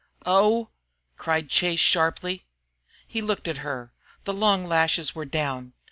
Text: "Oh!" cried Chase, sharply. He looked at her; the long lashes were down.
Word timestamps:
"Oh!" 0.25 0.71
cried 1.15 1.47
Chase, 1.47 1.79
sharply. 1.79 2.47
He 3.07 3.21
looked 3.21 3.47
at 3.47 3.59
her; 3.59 3.93
the 4.23 4.33
long 4.33 4.65
lashes 4.65 5.13
were 5.13 5.25
down. 5.25 5.73